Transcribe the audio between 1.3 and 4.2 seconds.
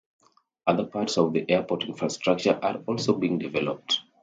the airport infrastructure are also being developed.